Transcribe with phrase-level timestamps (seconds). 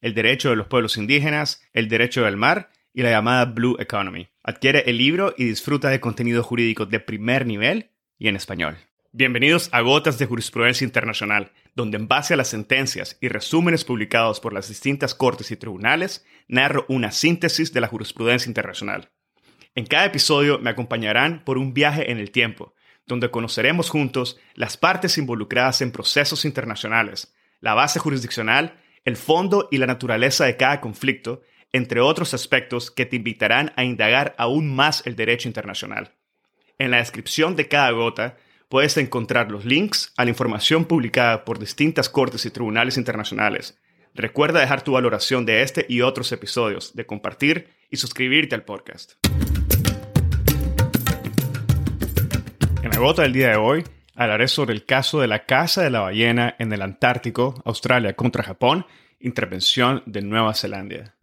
[0.00, 4.28] el derecho de los pueblos indígenas, el derecho del mar y la llamada Blue Economy.
[4.42, 8.76] Adquiere el libro y disfruta de contenido jurídico de primer nivel y en español.
[9.12, 14.40] Bienvenidos a Gotas de Jurisprudencia Internacional, donde en base a las sentencias y resúmenes publicados
[14.40, 19.10] por las distintas cortes y tribunales, narro una síntesis de la jurisprudencia internacional.
[19.74, 22.74] En cada episodio me acompañarán por un viaje en el tiempo,
[23.06, 29.78] donde conoceremos juntos las partes involucradas en procesos internacionales, la base jurisdiccional el fondo y
[29.78, 31.40] la naturaleza de cada conflicto,
[31.72, 36.12] entre otros aspectos que te invitarán a indagar aún más el derecho internacional.
[36.78, 38.36] En la descripción de cada gota
[38.68, 43.78] puedes encontrar los links a la información publicada por distintas cortes y tribunales internacionales.
[44.12, 49.12] Recuerda dejar tu valoración de este y otros episodios, de compartir y suscribirte al podcast.
[52.82, 53.84] En la gota del día de hoy
[54.16, 58.42] hablaré sobre el caso de la caza de la ballena en el Antártico, Australia contra
[58.42, 58.86] Japón,
[59.20, 61.14] intervención de Nueva Zelanda.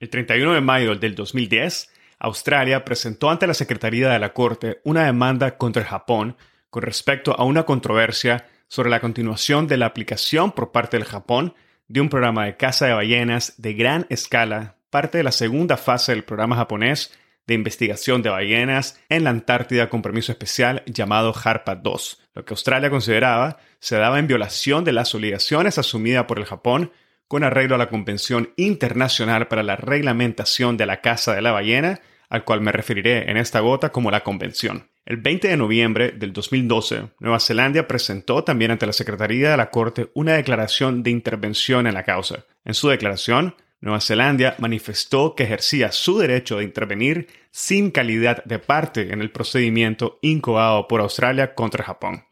[0.00, 5.04] El 31 de mayo del 2010, Australia presentó ante la Secretaría de la Corte una
[5.04, 6.36] demanda contra Japón
[6.70, 11.54] con respecto a una controversia sobre la continuación de la aplicación por parte del Japón
[11.86, 16.12] de un programa de caza de ballenas de gran escala, parte de la segunda fase
[16.12, 17.12] del programa japonés
[17.48, 22.52] de investigación de ballenas en la Antártida con permiso especial llamado HARPA 2, lo que
[22.52, 26.92] Australia consideraba se daba en violación de las obligaciones asumidas por el Japón
[27.26, 32.00] con arreglo a la Convención Internacional para la Reglamentación de la Caza de la Ballena,
[32.28, 34.90] al cual me referiré en esta gota como la Convención.
[35.06, 39.70] El 20 de noviembre del 2012, Nueva Zelanda presentó también ante la Secretaría de la
[39.70, 42.44] Corte una declaración de intervención en la causa.
[42.66, 48.58] En su declaración, Nueva Zelanda manifestó que ejercía su derecho de intervenir sin calidad de
[48.58, 52.24] parte en el procedimiento incubado por Australia contra Japón.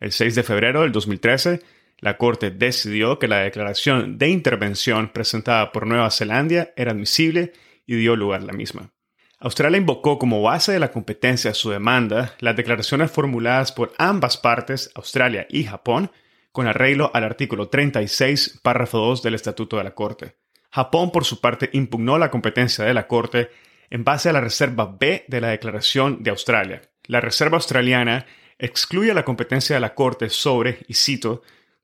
[0.00, 1.60] El 6 de febrero del 2013,
[1.98, 7.52] la Corte decidió que la declaración de intervención presentada por Nueva Zelanda era admisible
[7.86, 8.90] y dio lugar a la misma.
[9.38, 14.90] Australia invocó como base de la competencia su demanda las declaraciones formuladas por ambas partes,
[14.96, 16.10] Australia y Japón,
[16.50, 20.41] con arreglo al artículo 36, párrafo 2 del Estatuto de la Corte.
[20.72, 23.50] Japón, por su parte, impugnó la competencia de la Corte
[23.90, 26.80] en base a la reserva B de la Declaración de Australia.
[27.04, 28.24] La reserva australiana
[28.58, 31.42] excluye la competencia de la Corte sobre, y cito,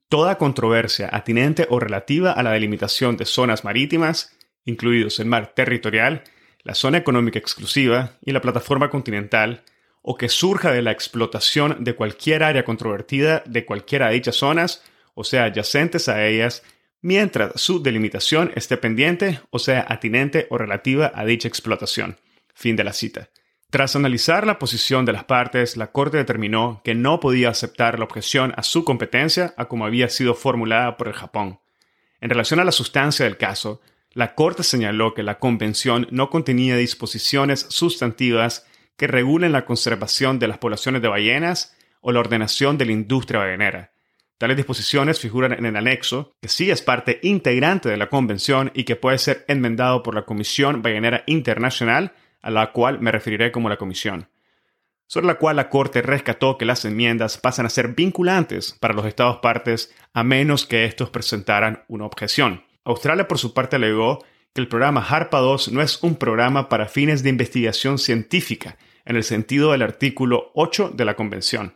[0.09, 4.34] toda controversia atinente o relativa a la delimitación de zonas marítimas,
[4.65, 6.25] incluidos el mar territorial,
[6.62, 9.65] la zona económica exclusiva y la plataforma continental,
[10.00, 14.82] o que surja de la explotación de cualquier área controvertida de cualquiera de dichas zonas,
[15.15, 16.62] o sea, adyacentes a ellas,
[17.01, 22.17] mientras su delimitación esté pendiente o sea atinente o relativa a dicha explotación.
[22.55, 23.29] Fin de la cita.
[23.71, 28.07] Tras analizar la posición de las partes, la Corte determinó que no podía aceptar la
[28.07, 31.61] objeción a su competencia a como había sido formulada por el Japón.
[32.21, 33.83] En relación a la sustancia del caso,
[34.15, 38.67] la Corte señaló que la Convención no contenía disposiciones sustantivas
[38.97, 43.41] que regulen la conservación de las poblaciones de ballenas o la ordenación de la industria
[43.41, 43.93] ballenera,
[44.38, 48.84] Tales disposiciones figuran en el anexo, que sí es parte integrante de la Convención y
[48.84, 53.69] que puede ser enmendado por la Comisión Ballenera Internacional, a la cual me referiré como
[53.69, 54.28] la Comisión,
[55.09, 59.06] sobre la cual la Corte rescató que las enmiendas pasan a ser vinculantes para los
[59.06, 62.62] Estados partes a menos que estos presentaran una objeción.
[62.84, 64.25] Australia, por su parte, alegó
[64.55, 69.17] que el programa HARPA 2 no es un programa para fines de investigación científica, en
[69.17, 71.75] el sentido del artículo 8 de la Convención.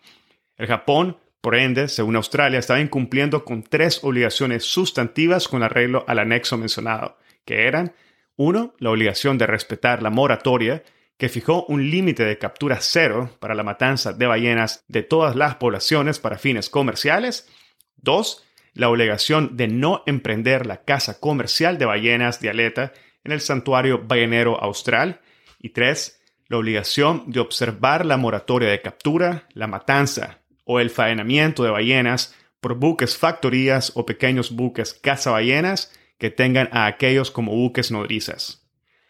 [0.57, 6.21] El Japón por ende, según Australia, estaba incumpliendo con tres obligaciones sustantivas con arreglo al
[6.21, 7.95] anexo mencionado, que eran,
[8.37, 10.85] uno, la obligación de respetar la moratoria,
[11.19, 15.57] que fijó un límite de captura cero para la matanza de ballenas de todas las
[15.57, 17.49] poblaciones para fines comerciales.
[17.97, 22.93] Dos, la obligación de no emprender la caza comercial de ballenas de aleta
[23.25, 25.21] en el santuario ballenero austral.
[25.59, 31.65] Y tres, la obligación de observar la moratoria de captura, la matanza o el faenamiento
[31.65, 37.91] de ballenas por buques factorías o pequeños buques cazaballenas que tengan a aquellos como buques
[37.91, 38.69] nodrizas.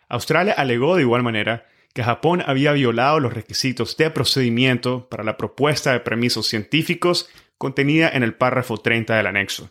[0.08, 5.36] Australia alegó de igual manera que Japón había violado los requisitos de procedimiento para la
[5.36, 7.28] propuesta de permisos científicos
[7.58, 9.70] contenida en el párrafo 30 del anexo.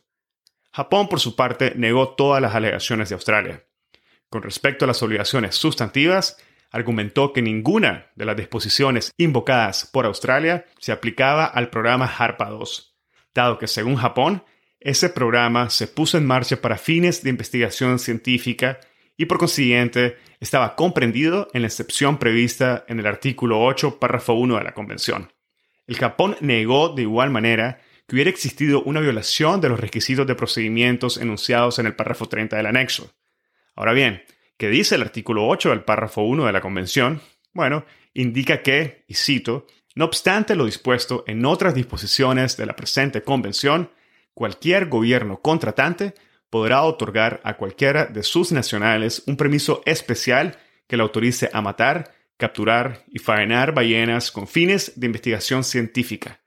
[0.72, 3.66] Japón, por su parte, negó todas las alegaciones de Australia.
[4.30, 6.38] Con respecto a las obligaciones sustantivas,
[6.72, 12.96] argumentó que ninguna de las disposiciones invocadas por Australia se aplicaba al programa HARPA 2,
[13.34, 14.44] dado que según Japón,
[14.80, 18.80] ese programa se puso en marcha para fines de investigación científica
[19.16, 24.58] y por consiguiente estaba comprendido en la excepción prevista en el artículo 8, párrafo 1
[24.58, 25.32] de la Convención.
[25.86, 30.36] El Japón negó de igual manera que hubiera existido una violación de los requisitos de
[30.36, 33.14] procedimientos enunciados en el párrafo 30 del anexo.
[33.76, 34.24] Ahora bien,
[34.62, 37.20] ¿qué dice el artículo 8 del párrafo 1 de la Convención?
[37.52, 39.66] Bueno, indica que, y cito,
[39.96, 43.90] no obstante lo dispuesto en otras disposiciones de la presente Convención,
[44.36, 46.14] cualquier gobierno contratante
[46.52, 52.14] podrá otorgar a cualquiera de sus nacionales un permiso especial que le autorice a matar,
[52.38, 56.40] capturar y faenar ballenas con fines de investigación científica,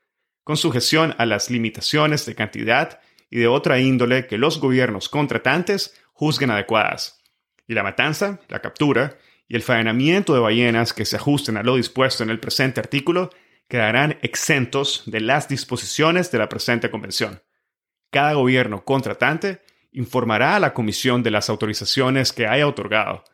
[0.44, 6.00] con sujeción a las limitaciones de cantidad y de otra índole que los gobiernos contratantes
[6.12, 7.23] juzguen adecuadas.
[7.66, 9.16] Y la matanza, la captura
[9.48, 13.30] y el faenamiento de ballenas que se ajusten a lo dispuesto en el presente artículo
[13.68, 17.42] quedarán exentos de las disposiciones de la presente convención.
[18.10, 19.62] Cada gobierno contratante
[19.92, 23.24] informará a la Comisión de las autorizaciones que haya otorgado.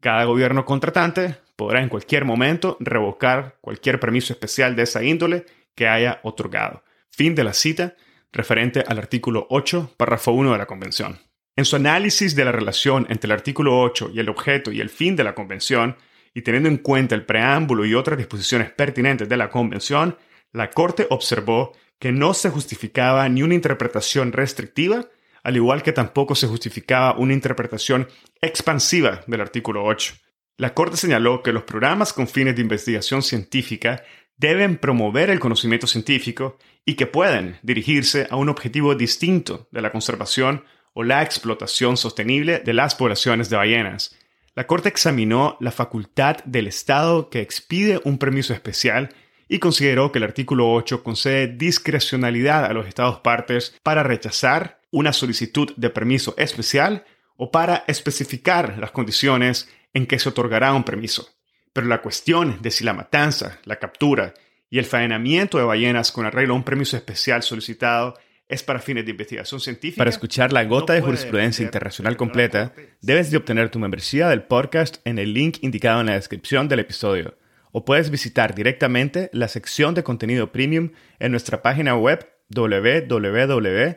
[0.00, 5.44] Cada gobierno contratante podrá en cualquier momento revocar cualquier permiso especial de esa índole
[5.74, 6.84] que haya otorgado.
[7.10, 7.96] Fin de la cita
[8.32, 11.29] referente al artículo 8, párrafo 1 de la Convención.
[11.60, 14.88] En su análisis de la relación entre el artículo 8 y el objeto y el
[14.88, 15.94] fin de la Convención,
[16.32, 20.16] y teniendo en cuenta el preámbulo y otras disposiciones pertinentes de la Convención,
[20.54, 25.04] la Corte observó que no se justificaba ni una interpretación restrictiva
[25.42, 28.08] al igual que tampoco se justificaba una interpretación
[28.40, 30.14] expansiva del artículo 8.
[30.56, 34.02] La Corte señaló que los programas con fines de investigación científica
[34.38, 36.56] deben promover el conocimiento científico
[36.86, 42.58] y que pueden dirigirse a un objetivo distinto de la conservación o la explotación sostenible
[42.58, 44.16] de las poblaciones de ballenas.
[44.54, 49.10] La Corte examinó la facultad del Estado que expide un permiso especial
[49.48, 55.12] y consideró que el artículo 8 concede discrecionalidad a los Estados partes para rechazar una
[55.12, 57.04] solicitud de permiso especial
[57.36, 61.28] o para especificar las condiciones en que se otorgará un permiso.
[61.72, 64.34] Pero la cuestión de si la matanza, la captura
[64.68, 68.18] y el faenamiento de ballenas con arreglo a un permiso especial solicitado
[68.50, 69.98] es para fines de investigación científica.
[69.98, 74.98] Para escuchar la gota de jurisprudencia internacional completa, debes de obtener tu membresía del podcast
[75.04, 77.36] en el link indicado en la descripción del episodio.
[77.72, 83.96] O puedes visitar directamente la sección de contenido premium en nuestra página web www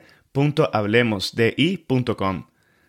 [0.72, 2.48] hablemosdi.com.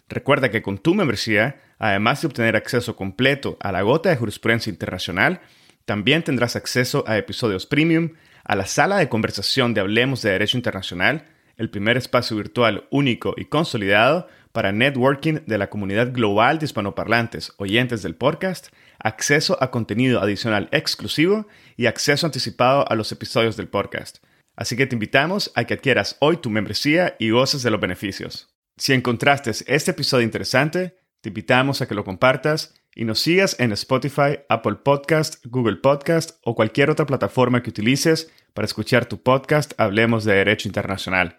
[0.08, 4.70] Recuerda que con tu membresía, además de obtener acceso completo a la gota de jurisprudencia
[4.70, 5.40] internacional,
[5.84, 8.12] también tendrás acceso a episodios premium,
[8.44, 11.24] a la sala de conversación de Hablemos de Derecho Internacional,
[11.56, 17.52] el primer espacio virtual único y consolidado para networking de la comunidad global de hispanoparlantes
[17.56, 18.68] oyentes del podcast,
[18.98, 21.46] acceso a contenido adicional exclusivo
[21.76, 24.18] y acceso anticipado a los episodios del podcast.
[24.56, 28.54] Así que te invitamos a que adquieras hoy tu membresía y goces de los beneficios.
[28.76, 33.72] Si encontraste este episodio interesante, te invitamos a que lo compartas y nos sigas en
[33.72, 39.72] Spotify, Apple Podcast, Google Podcast o cualquier otra plataforma que utilices para escuchar tu podcast
[39.78, 41.38] Hablemos de Derecho Internacional,